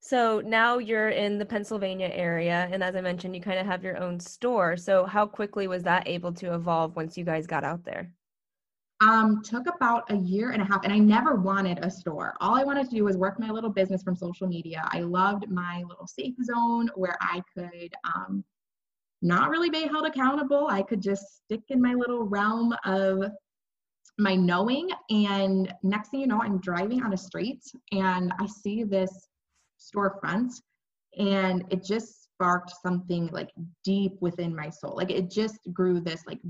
[0.00, 3.82] So now you're in the Pennsylvania area, and as I mentioned, you kind of have
[3.82, 4.76] your own store.
[4.76, 8.12] So how quickly was that able to evolve once you guys got out there?
[9.00, 12.34] Um, took about a year and a half, and I never wanted a store.
[12.40, 14.88] All I wanted to do was work my little business from social media.
[14.90, 18.44] I loved my little safe zone where I could um,
[19.22, 20.68] not really be held accountable.
[20.68, 23.24] I could just stick in my little realm of
[24.18, 24.90] my knowing.
[25.10, 27.62] And next thing you know, I'm driving on a street
[27.92, 29.27] and I see this
[29.78, 30.52] storefront
[31.18, 33.50] and it just sparked something like
[33.84, 34.94] deep within my soul.
[34.96, 36.40] Like it just grew this like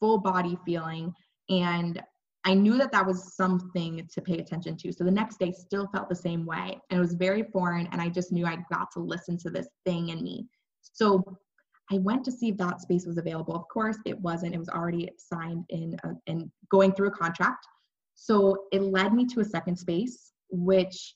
[0.00, 1.12] full body feeling.
[1.48, 2.00] And
[2.44, 4.92] I knew that that was something to pay attention to.
[4.92, 6.78] So the next day still felt the same way.
[6.90, 7.88] And it was very foreign.
[7.92, 10.46] And I just knew I got to listen to this thing in me.
[10.80, 11.38] So
[11.90, 13.54] I went to see if that space was available.
[13.54, 14.54] Of course, it wasn't.
[14.54, 17.66] It was already signed in a, and going through a contract.
[18.14, 21.14] So it led me to a second space, which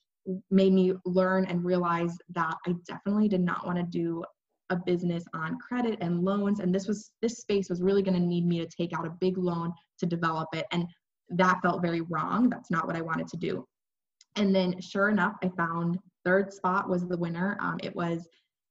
[0.51, 4.25] made me learn and realize that I definitely did not want to do
[4.71, 6.61] a business on credit and loans.
[6.61, 9.17] And this was this space was really going to need me to take out a
[9.21, 10.67] big loan to develop it.
[10.73, 10.87] And
[11.29, 12.49] that felt very wrong.
[12.49, 13.67] That's not what I wanted to do.
[14.37, 17.57] And then sure enough, I found third spot was the winner.
[17.61, 18.29] Um, it was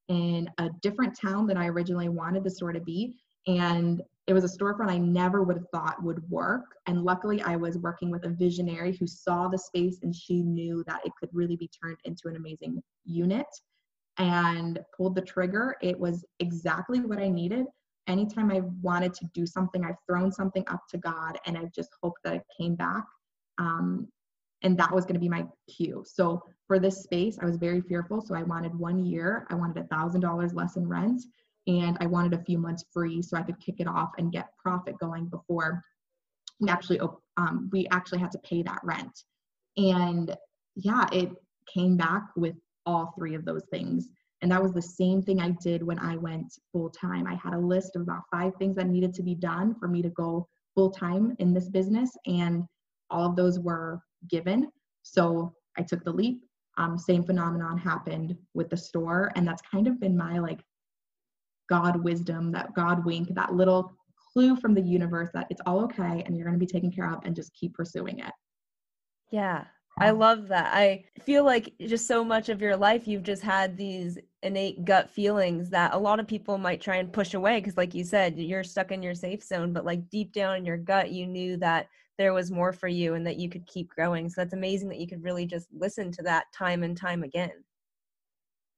[0.08, 3.16] in a different town than I originally wanted the store to be.
[3.46, 6.64] And it was a storefront I never would have thought would work.
[6.86, 10.82] And luckily, I was working with a visionary who saw the space and she knew
[10.86, 13.46] that it could really be turned into an amazing unit
[14.18, 15.76] and pulled the trigger.
[15.80, 17.66] It was exactly what I needed.
[18.08, 21.90] Anytime I wanted to do something, I've thrown something up to God and I've just
[22.02, 23.04] hoped that it came back.
[23.58, 24.08] Um,
[24.62, 26.02] and that was going to be my cue.
[26.06, 28.20] So for this space, I was very fearful.
[28.20, 31.22] So I wanted one year, I wanted a thousand dollars less in rent,
[31.66, 34.56] and I wanted a few months free so I could kick it off and get
[34.62, 35.82] profit going before
[36.60, 37.00] we actually
[37.36, 39.24] um, we actually had to pay that rent.
[39.76, 40.34] And
[40.74, 41.30] yeah, it
[41.72, 42.54] came back with
[42.86, 44.08] all three of those things.
[44.42, 47.26] And that was the same thing I did when I went full time.
[47.26, 50.02] I had a list of about five things that needed to be done for me
[50.02, 52.64] to go full time in this business, and
[53.10, 54.70] all of those were given.
[55.02, 56.42] So I took the leap.
[56.78, 59.32] Um, same phenomenon happened with the store.
[59.34, 60.60] And that's kind of been my like
[61.68, 63.94] God wisdom, that God wink, that little
[64.32, 67.10] clue from the universe that it's all okay and you're going to be taken care
[67.10, 68.32] of and just keep pursuing it.
[69.30, 69.64] Yeah.
[69.98, 70.74] I love that.
[70.74, 75.08] I feel like just so much of your life you've just had these innate gut
[75.08, 78.38] feelings that a lot of people might try and push away because like you said
[78.38, 81.56] you're stuck in your safe zone but like deep down in your gut you knew
[81.56, 81.88] that
[82.18, 84.28] there was more for you and that you could keep growing.
[84.28, 87.52] So that's amazing that you could really just listen to that time and time again.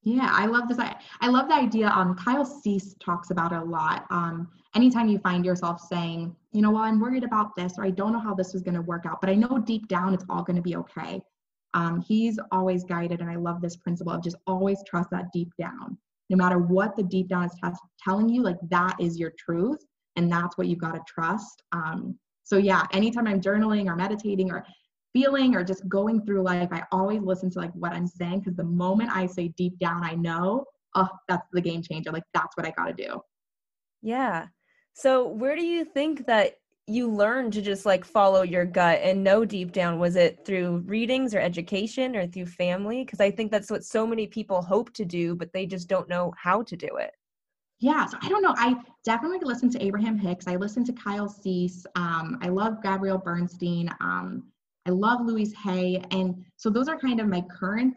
[0.02, 0.78] Yeah, I love this.
[0.78, 1.88] I, I love the idea.
[1.88, 4.06] Um, Kyle Cease talks about a lot.
[4.10, 7.90] Um, anytime you find yourself saying, you know, well, I'm worried about this, or I
[7.90, 10.24] don't know how this is going to work out, but I know deep down it's
[10.30, 11.20] all going to be okay.
[11.74, 15.50] Um, he's always guided, and I love this principle of just always trust that deep
[15.58, 15.98] down.
[16.30, 17.70] No matter what the deep down is t-
[18.02, 19.84] telling you, like that is your truth,
[20.16, 21.62] and that's what you've got to trust.
[21.72, 24.64] Um, so yeah, anytime I'm journaling or meditating or
[25.18, 28.56] feeling or just going through life, I always listen to like what I'm saying because
[28.56, 30.64] the moment I say deep down, I know,
[30.94, 32.12] oh, that's the game changer.
[32.12, 33.20] Like that's what I got to do.
[34.02, 34.46] Yeah.
[34.92, 36.54] So where do you think that
[36.86, 39.98] you learned to just like follow your gut and know deep down?
[39.98, 43.04] Was it through readings or education or through family?
[43.04, 46.08] Because I think that's what so many people hope to do, but they just don't
[46.08, 47.10] know how to do it
[47.80, 48.54] yeah, so I don't know.
[48.56, 48.74] I
[49.04, 50.48] definitely listen to Abraham Hicks.
[50.48, 51.86] I listen to Kyle Cease.
[51.94, 53.88] Um, I love Gabrielle Bernstein.
[54.00, 54.44] Um,
[54.88, 56.02] I love Louise Hay.
[56.10, 57.96] And so those are kind of my current,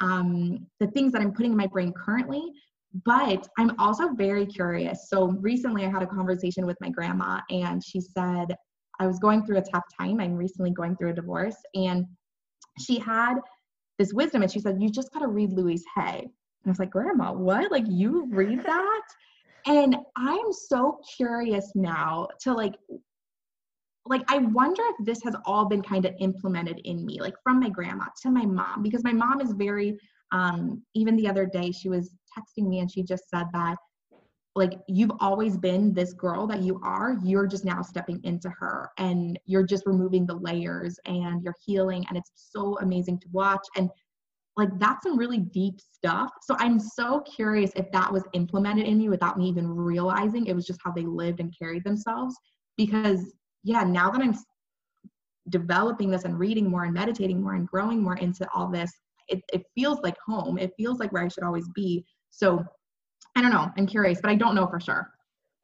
[0.00, 2.42] um, the things that I'm putting in my brain currently.
[3.04, 5.08] But I'm also very curious.
[5.08, 8.56] So recently I had a conversation with my grandma, and she said,
[8.98, 10.18] I was going through a tough time.
[10.20, 11.56] I'm recently going through a divorce.
[11.74, 12.06] And
[12.80, 13.34] she had
[13.98, 16.20] this wisdom, and she said, You just got to read Louise Hay.
[16.20, 16.30] And
[16.66, 17.70] I was like, Grandma, what?
[17.70, 19.02] Like, you read that?
[19.66, 22.74] and I'm so curious now to like,
[24.08, 27.60] like, I wonder if this has all been kind of implemented in me, like from
[27.60, 29.98] my grandma to my mom, because my mom is very,
[30.32, 33.76] um, even the other day, she was texting me and she just said that
[34.54, 38.88] like you've always been this girl that you are you're just now stepping into her
[38.96, 43.60] and you're just removing the layers and you're healing and it's so amazing to watch
[43.76, 43.90] and
[44.56, 46.30] like that's some really deep stuff.
[46.42, 50.54] So I'm so curious if that was implemented in me without me even realizing it
[50.54, 52.34] was just how they lived and carried themselves.
[52.76, 53.34] Because
[53.66, 54.34] yeah, now that I'm
[55.48, 58.92] developing this and reading more and meditating more and growing more into all this,
[59.28, 60.56] it, it feels like home.
[60.56, 62.04] It feels like where I should always be.
[62.30, 62.64] So
[63.36, 63.68] I don't know.
[63.76, 65.10] I'm curious, but I don't know for sure.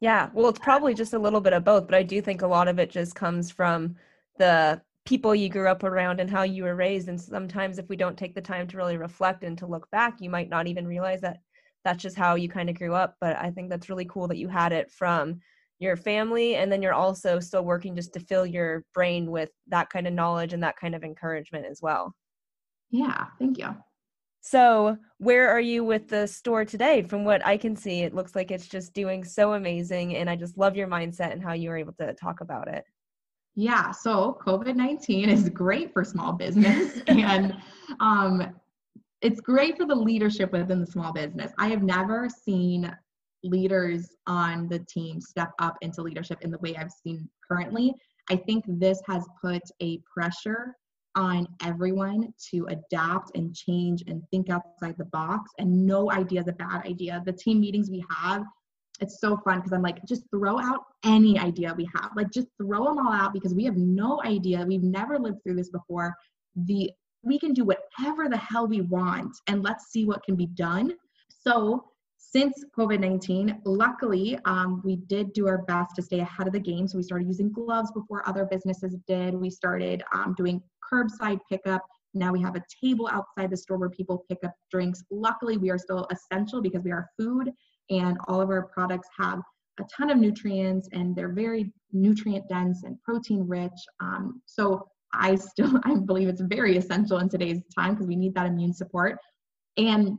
[0.01, 0.31] Yeah.
[0.35, 2.67] Well, it's probably just a little bit of both, but I do think a lot
[2.67, 3.95] of it just comes from
[4.37, 7.97] the people you grew up around and how you were raised and sometimes if we
[7.97, 10.87] don't take the time to really reflect and to look back you might not even
[10.87, 11.41] realize that
[11.85, 14.39] that's just how you kind of grew up but i think that's really cool that
[14.39, 15.41] you had it from
[15.83, 19.91] your family and then you're also still working just to fill your brain with that
[19.91, 22.15] kind of knowledge and that kind of encouragement as well.
[22.91, 23.75] Yeah thank you.
[24.45, 27.03] So where are you with the store today?
[27.03, 30.37] From what i can see it looks like it's just doing so amazing and i
[30.37, 32.85] just love your mindset and how you were able to talk about it.
[33.55, 37.57] Yeah so covid-19 is great for small business and
[38.01, 38.55] um,
[39.23, 41.53] it's great for the leadership within the small business.
[41.57, 42.93] I have never seen
[43.43, 47.95] leaders on the team step up into leadership in the way I've seen currently.
[48.31, 50.77] I think this has put a pressure
[51.15, 56.49] on everyone to adapt and change and think outside the box and no idea is
[56.49, 57.23] a bad idea.
[57.27, 58.45] The team meetings we have,
[59.01, 62.11] it's so fun because I'm like, just throw out any idea we have.
[62.17, 64.65] Like just throw them all out because we have no idea.
[64.67, 66.15] We've never lived through this before.
[66.57, 66.91] The
[67.25, 70.93] we can do whatever the hell we want and let's see what can be done.
[71.29, 71.85] So,
[72.35, 76.61] since COVID 19, luckily, um, we did do our best to stay ahead of the
[76.61, 76.89] game.
[76.89, 79.35] So, we started using gloves before other businesses did.
[79.35, 80.63] We started um, doing
[80.93, 81.83] curbside pickup.
[82.15, 85.03] Now we have a table outside the store where people pick up drinks.
[85.11, 87.51] Luckily, we are still essential because we are food
[87.91, 89.41] and all of our products have
[89.81, 93.73] a ton of nutrients and they're very nutrient dense and protein rich.
[94.01, 98.35] Um, so I still I believe it's very essential in today's time because we need
[98.35, 99.19] that immune support.
[99.77, 100.19] And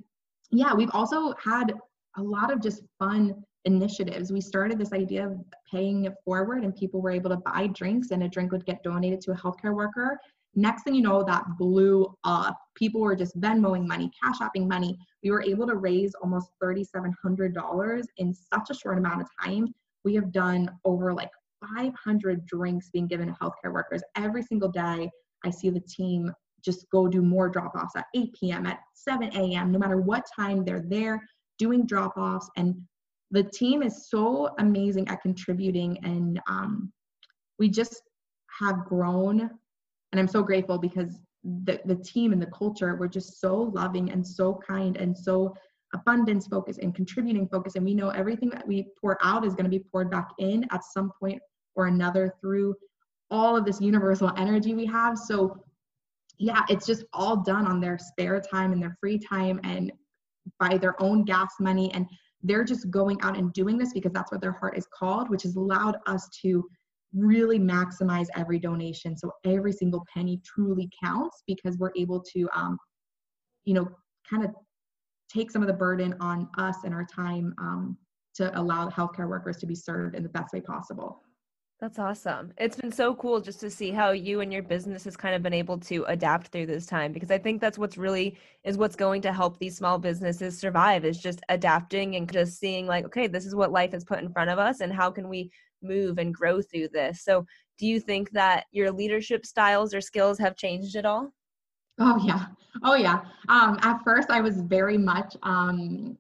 [0.52, 1.74] yeah, we've also had
[2.18, 4.32] a lot of just fun initiatives.
[4.32, 5.38] We started this idea of
[5.72, 8.84] paying it forward and people were able to buy drinks and a drink would get
[8.84, 10.20] donated to a healthcare worker.
[10.56, 12.58] Next thing you know, that blew up.
[12.76, 14.98] People were just Venmoing money, Cash Apping money.
[15.24, 19.74] We were able to raise almost $3,700 in such a short amount of time.
[20.04, 21.32] We have done over like
[21.76, 25.10] 500 drinks being given to healthcare workers every single day.
[25.44, 26.32] I see the team
[26.64, 30.26] just go do more drop offs at 8 p.m., at 7 a.m., no matter what
[30.36, 31.22] time they're there
[31.58, 32.50] doing drop offs.
[32.58, 32.76] And
[33.32, 35.98] the team is so amazing at contributing.
[36.04, 36.92] And um,
[37.60, 38.02] we just
[38.60, 39.42] have grown.
[39.42, 44.12] And I'm so grateful because the, the team and the culture were just so loving
[44.12, 45.54] and so kind and so
[45.94, 47.76] abundance focused and contributing focused.
[47.76, 50.66] And we know everything that we pour out is going to be poured back in
[50.72, 51.42] at some point
[51.76, 52.76] or another through
[53.30, 55.18] all of this universal energy we have.
[55.18, 55.64] So,
[56.38, 59.92] yeah, it's just all done on their spare time and their free time and
[60.64, 61.92] by their own gas money.
[61.94, 62.08] And
[62.42, 65.44] they're just going out and doing this because that's what their heart is called, which
[65.44, 66.66] has allowed us to
[67.14, 69.16] really maximize every donation.
[69.18, 72.78] So every single penny truly counts because we're able to, um,
[73.66, 73.88] you know,
[74.30, 74.52] kind of
[75.30, 77.98] take some of the burden on us and our time um,
[78.36, 81.22] to allow healthcare workers to be served in the best way possible.
[81.84, 82.54] That's awesome.
[82.58, 85.44] It's been so cool just to see how you and your business has kind of
[85.44, 88.96] been able to adapt through this time because I think that's what's really is what's
[88.96, 93.28] going to help these small businesses survive is just adapting and just seeing like okay,
[93.28, 95.52] this is what life has put in front of us and how can we
[95.82, 97.22] move and grow through this.
[97.22, 97.46] So,
[97.78, 101.34] do you think that your leadership styles or skills have changed at all?
[102.00, 102.46] Oh yeah.
[102.82, 103.26] Oh yeah.
[103.50, 106.18] Um at first I was very much um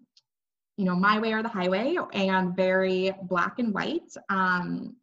[0.75, 4.11] you know, my way or the highway and very black and white.
[4.27, 4.97] Um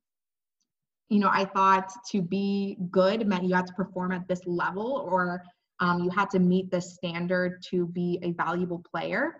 [1.11, 5.09] you know, I thought to be good meant you had to perform at this level
[5.11, 5.43] or
[5.81, 9.35] um, you had to meet this standard to be a valuable player.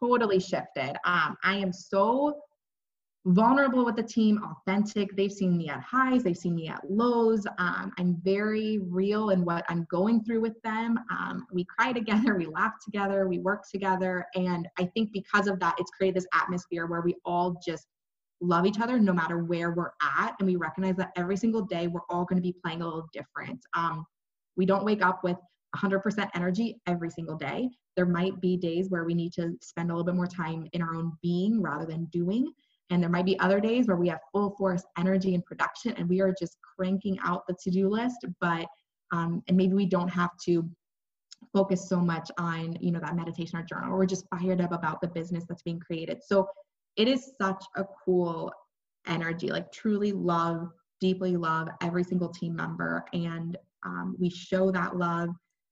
[0.00, 0.96] Totally shifted.
[1.04, 2.40] Um, I am so
[3.26, 5.14] vulnerable with the team, authentic.
[5.14, 7.46] They've seen me at highs, they've seen me at lows.
[7.58, 10.98] Um, I'm very real in what I'm going through with them.
[11.10, 14.24] Um, we cry together, we laugh together, we work together.
[14.34, 17.86] And I think because of that, it's created this atmosphere where we all just
[18.42, 20.34] love each other no matter where we're at.
[20.38, 23.08] And we recognize that every single day we're all going to be playing a little
[23.12, 23.60] different.
[23.74, 24.04] Um,
[24.56, 25.36] we don't wake up with
[25.76, 27.70] 100% energy every single day.
[27.96, 30.82] There might be days where we need to spend a little bit more time in
[30.82, 32.52] our own being rather than doing.
[32.90, 36.08] And there might be other days where we have full force energy and production and
[36.08, 38.26] we are just cranking out the to do list.
[38.40, 38.66] But,
[39.12, 40.68] um, and maybe we don't have to
[41.52, 43.94] focus so much on, you know, that meditation or journal.
[43.94, 46.18] Or we're just fired up about the business that's being created.
[46.22, 46.46] So
[46.96, 48.52] it is such a cool
[49.06, 50.68] energy like truly love
[51.02, 53.04] deeply love every single team member.
[53.12, 55.30] And um, we show that love.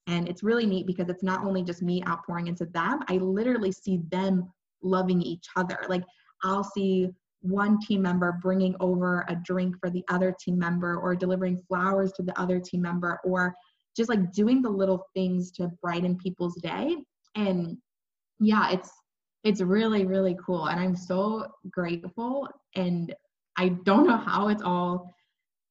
[0.09, 3.71] And it's really neat because it's not only just me outpouring into them i literally
[3.71, 5.79] see them loving each other.
[5.89, 6.03] Like
[6.43, 7.11] i'll see
[7.43, 12.13] one team member bringing over a drink for the other team member or delivering flowers
[12.13, 13.55] to the other team member or
[13.97, 16.97] just like doing the little things to brighten people's day.
[17.37, 17.79] And
[18.41, 18.91] yeah it's
[19.45, 23.15] it's really really cool and i'm so grateful and
[23.57, 25.15] i don't know how it's all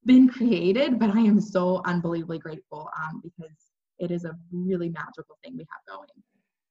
[0.05, 3.55] been created, but I am so unbelievably grateful um, because
[3.99, 6.07] it is a really magical thing we have going.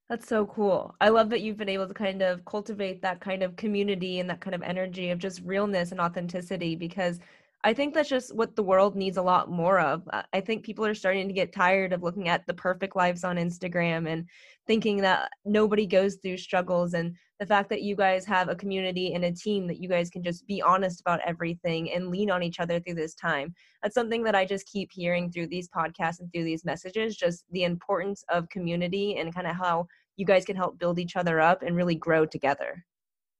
[0.08, 0.94] That's so cool.
[1.02, 4.30] I love that you've been able to kind of cultivate that kind of community and
[4.30, 7.20] that kind of energy of just realness and authenticity because
[7.64, 10.08] I think that's just what the world needs a lot more of.
[10.32, 13.36] I think people are starting to get tired of looking at the perfect lives on
[13.36, 14.26] Instagram and
[14.66, 16.94] thinking that nobody goes through struggles.
[16.94, 20.08] And the fact that you guys have a community and a team that you guys
[20.08, 23.52] can just be honest about everything and lean on each other through this time.
[23.82, 27.44] That's something that I just keep hearing through these podcasts and through these messages just
[27.50, 31.40] the importance of community and kind of how you guys can help build each other
[31.40, 32.84] up and really grow together.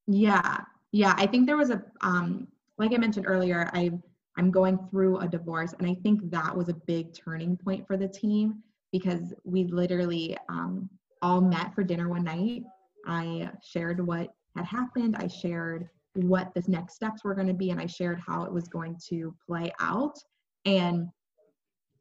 [0.08, 0.58] Yeah.
[0.90, 1.14] Yeah.
[1.16, 2.48] I think there was a, um,
[2.78, 3.90] like I mentioned earlier, I
[4.37, 7.97] I'm going through a divorce, and I think that was a big turning point for
[7.97, 10.88] the team because we literally um,
[11.23, 12.62] all met for dinner one night.
[13.04, 15.16] I shared what had happened.
[15.18, 18.52] I shared what the next steps were going to be, and I shared how it
[18.52, 20.16] was going to play out.
[20.64, 21.08] And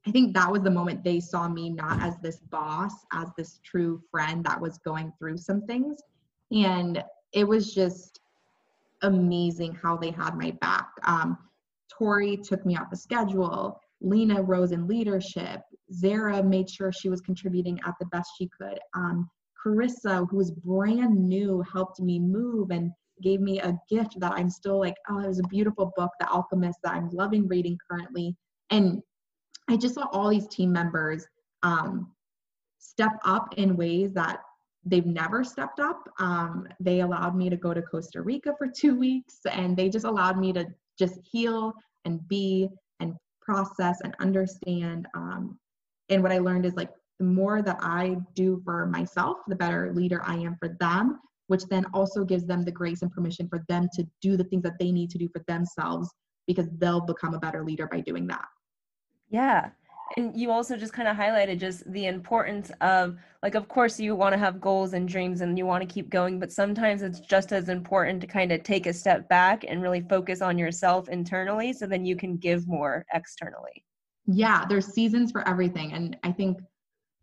[0.06, 3.60] I think that was the moment they saw me not as this boss, as this
[3.64, 5.98] true friend that was going through some things.
[6.52, 7.04] And
[7.34, 8.22] it was just
[9.02, 10.90] amazing how they had my back.
[11.04, 11.38] Um,
[11.92, 13.80] Tori took me off the schedule.
[14.02, 15.62] Lena rose in leadership.
[15.94, 18.80] Zara made sure she was contributing at the best she could.
[18.94, 19.30] Um,
[19.64, 22.92] Carissa, who was brand new, helped me move and
[23.24, 26.28] gave me a gift that I'm still like, oh, it was a beautiful book, The
[26.28, 28.36] Alchemist, that I'm loving reading currently.
[28.70, 29.02] And
[29.70, 31.26] I just saw all these team members
[31.64, 32.12] um,
[32.78, 34.40] step up in ways that
[34.90, 36.08] they've never stepped up.
[36.20, 40.06] Um, they allowed me to go to Costa Rica for two weeks, and they just
[40.06, 40.68] allowed me to
[40.98, 41.74] just heal
[42.06, 45.08] and be and process and understand.
[45.14, 45.60] Um,
[46.10, 46.90] and what I learned is like
[47.20, 51.66] the more that I do for myself, the better leader I am for them, which
[51.66, 54.80] then also gives them the grace and permission for them to do the things that
[54.80, 56.10] they need to do for themselves
[56.46, 58.46] because they'll become a better leader by doing that.
[59.30, 59.72] Yeah
[60.16, 64.16] and you also just kind of highlighted just the importance of like of course you
[64.16, 67.20] want to have goals and dreams and you want to keep going but sometimes it's
[67.20, 71.10] just as important to kind of take a step back and really focus on yourself
[71.10, 73.84] internally so then you can give more externally.
[74.26, 76.60] Yeah there's seasons for everything and i think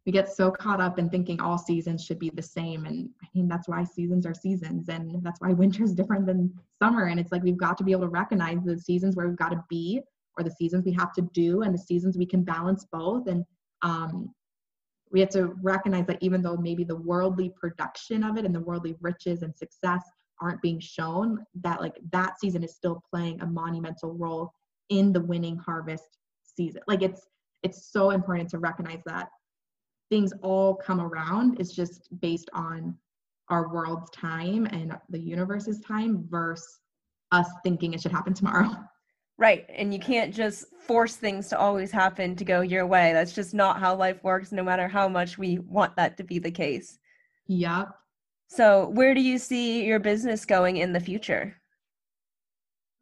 [0.06, 3.26] we get so caught up in thinking all seasons should be the same and i
[3.34, 7.18] mean that's why seasons are seasons and that's why winter is different than summer and
[7.18, 9.64] it's like we've got to be able to recognize the seasons where we've got to
[9.68, 10.02] be
[10.36, 13.26] or the seasons we have to do and the seasons we can balance both.
[13.28, 13.44] And
[13.82, 14.34] um,
[15.10, 18.60] we have to recognize that even though maybe the worldly production of it and the
[18.60, 20.02] worldly riches and success
[20.40, 24.52] aren't being shown that like that season is still playing a monumental role
[24.88, 26.82] in the winning harvest season.
[26.88, 27.22] Like it's
[27.62, 29.28] it's so important to recognize that
[30.10, 31.58] things all come around.
[31.60, 32.94] It's just based on
[33.48, 36.80] our world's time and the universe's time versus
[37.32, 38.70] us thinking it should happen tomorrow
[39.36, 39.66] Right.
[39.68, 43.12] And you can't just force things to always happen to go your way.
[43.12, 46.38] That's just not how life works, no matter how much we want that to be
[46.38, 46.98] the case.
[47.48, 47.88] Yep.
[48.46, 51.56] So, where do you see your business going in the future?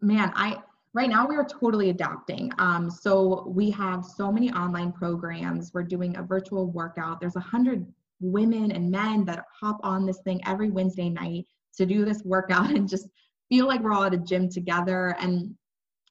[0.01, 0.63] Man, I
[0.95, 2.53] right now we are totally adapting.
[2.59, 5.73] Um, so we have so many online programs.
[5.73, 7.21] We're doing a virtual workout.
[7.21, 7.87] There's a hundred
[8.21, 11.47] women and men that hop on this thing every Wednesday night
[11.77, 13.09] to do this workout and just
[13.49, 15.17] feel like we're all at a gym together.
[15.19, 15.55] And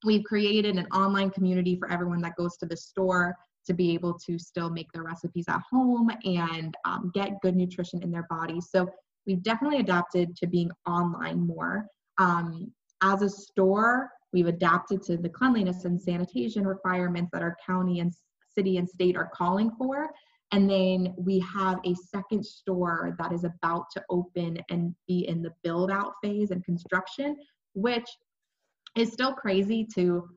[0.03, 3.36] We've created an online community for everyone that goes to the store
[3.67, 8.01] to be able to still make their recipes at home and um, get good nutrition
[8.01, 8.70] in their bodies.
[8.72, 8.89] So
[9.27, 11.86] we've definitely adapted to being online more.
[12.17, 12.72] Um,
[13.03, 18.12] as a store, we've adapted to the cleanliness and sanitation requirements that our county and
[18.55, 20.10] city and state are calling for.
[20.51, 25.41] And then we have a second store that is about to open and be in
[25.41, 27.38] the build out phase and construction,
[27.74, 28.08] which
[28.95, 30.27] it's still crazy to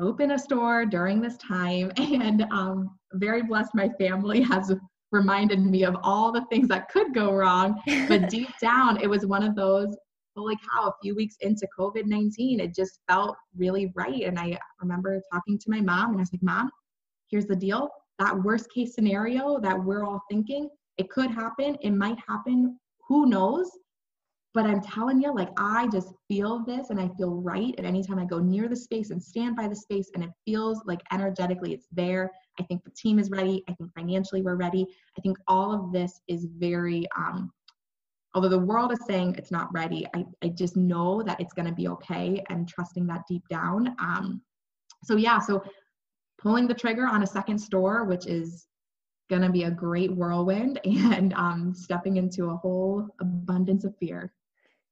[0.00, 1.92] open a store during this time.
[1.98, 4.72] And um, very blessed my family has
[5.12, 7.80] reminded me of all the things that could go wrong.
[8.08, 9.96] But deep down it was one of those
[10.36, 14.22] holy cow a few weeks into covid-19 it just felt really right.
[14.22, 16.70] And i remember talking to my mom and i was like mom
[17.28, 17.88] here's the deal.
[18.18, 20.68] That worst case scenario that we're all thinking
[20.98, 22.78] it could happen it might happen.
[23.08, 23.70] Who knows
[24.54, 27.74] but I'm telling you, like, I just feel this and I feel right.
[27.76, 30.80] And anytime I go near the space and stand by the space and it feels
[30.86, 32.30] like energetically it's there,
[32.60, 33.64] I think the team is ready.
[33.68, 34.86] I think financially we're ready.
[35.18, 37.50] I think all of this is very, um,
[38.32, 41.66] although the world is saying it's not ready, I, I just know that it's going
[41.66, 43.96] to be okay and trusting that deep down.
[43.98, 44.40] Um,
[45.02, 45.64] so, yeah, so
[46.38, 48.68] pulling the trigger on a second store, which is
[49.28, 54.32] going to be a great whirlwind, and um, stepping into a whole abundance of fear.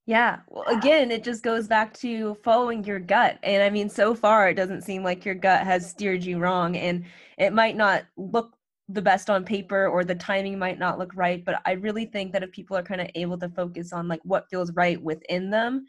[0.06, 0.40] Yeah.
[0.48, 3.38] Well, again, it just goes back to following your gut.
[3.44, 6.76] And I mean, so far, it doesn't seem like your gut has steered you wrong.
[6.76, 7.04] And
[7.38, 8.56] it might not look
[8.88, 11.44] the best on paper or the timing might not look right.
[11.44, 14.20] But I really think that if people are kind of able to focus on like
[14.24, 15.86] what feels right within them,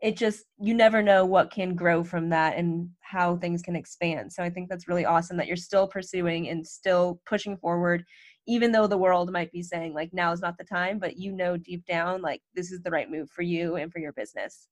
[0.00, 4.32] it just, you never know what can grow from that and how things can expand.
[4.32, 8.04] So I think that's really awesome that you're still pursuing and still pushing forward
[8.46, 11.32] even though the world might be saying like now is not the time but you
[11.32, 14.68] know deep down like this is the right move for you and for your business.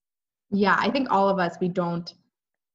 [0.50, 2.14] Yeah i think all of us we don't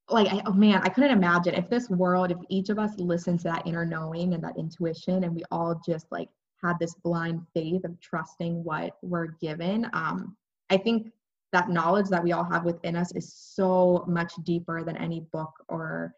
[0.09, 3.39] like I, oh man i couldn't imagine if this world if each of us listened
[3.41, 6.29] to that inner knowing and that intuition and we all just like
[6.63, 10.35] had this blind faith of trusting what we're given um
[10.69, 11.11] i think
[11.53, 15.51] that knowledge that we all have within us is so much deeper than any book
[15.69, 16.13] or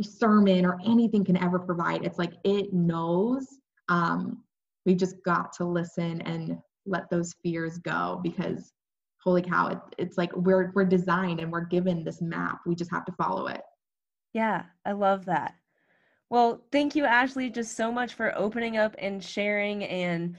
[0.00, 2.04] sermon or anything can ever provide.
[2.04, 3.46] It's like it knows.
[3.88, 4.42] Um,
[4.86, 8.72] we just got to listen and let those fears go because
[9.22, 12.60] holy cow, it, it's like we're we're designed and we're given this map.
[12.66, 13.60] We just have to follow it.
[14.32, 15.54] Yeah, I love that.
[16.30, 20.36] Well, thank you, Ashley, just so much for opening up and sharing and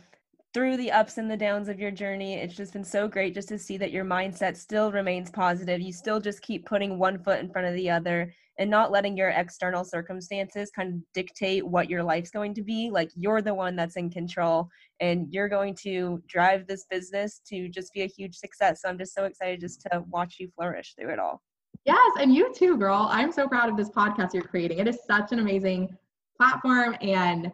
[0.53, 2.33] through the ups and the downs of your journey.
[2.35, 5.79] It's just been so great just to see that your mindset still remains positive.
[5.79, 9.15] You still just keep putting one foot in front of the other and not letting
[9.15, 12.89] your external circumstances kind of dictate what your life's going to be.
[12.91, 14.67] Like you're the one that's in control
[14.99, 18.81] and you're going to drive this business to just be a huge success.
[18.81, 21.41] So I'm just so excited just to watch you flourish through it all.
[21.85, 23.07] Yes, and you too, girl.
[23.09, 24.79] I'm so proud of this podcast you're creating.
[24.79, 25.95] It is such an amazing
[26.37, 27.51] platform and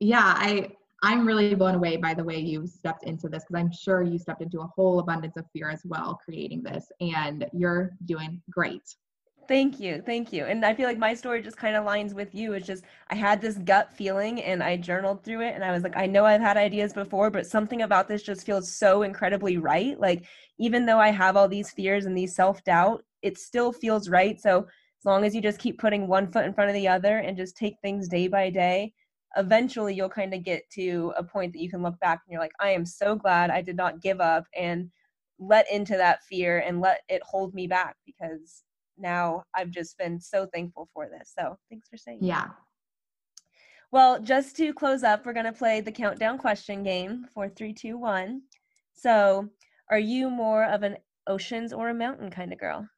[0.00, 0.72] yeah, I
[1.04, 4.18] I'm really blown away by the way you stepped into this because I'm sure you
[4.18, 8.82] stepped into a whole abundance of fear as well creating this and you're doing great.
[9.46, 10.02] Thank you.
[10.06, 10.46] Thank you.
[10.46, 12.54] And I feel like my story just kind of lines with you.
[12.54, 15.82] It's just I had this gut feeling and I journaled through it and I was
[15.82, 19.58] like, I know I've had ideas before, but something about this just feels so incredibly
[19.58, 20.00] right.
[20.00, 20.24] Like
[20.58, 24.40] even though I have all these fears and these self-doubt, it still feels right.
[24.40, 27.18] So as long as you just keep putting one foot in front of the other
[27.18, 28.94] and just take things day by day,
[29.36, 32.40] eventually you'll kind of get to a point that you can look back and you're
[32.40, 34.90] like, I am so glad I did not give up and
[35.38, 38.62] let into that fear and let it hold me back because
[38.96, 41.32] now I've just been so thankful for this.
[41.36, 42.18] So thanks for saying.
[42.22, 42.42] Yeah.
[42.42, 42.54] That.
[43.90, 47.72] Well, just to close up, we're going to play the countdown question game for three,
[47.72, 48.42] two, one.
[48.92, 49.48] So,
[49.88, 50.96] are you more of an
[51.28, 52.88] oceans or a mountain kind of girl?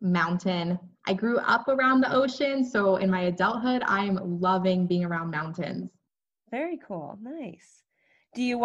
[0.00, 0.78] Mountain.
[1.06, 2.64] I grew up around the ocean.
[2.64, 5.90] So, in my adulthood, I'm loving being around mountains.
[6.50, 7.18] Very cool.
[7.22, 7.82] Nice.
[8.34, 8.58] Do you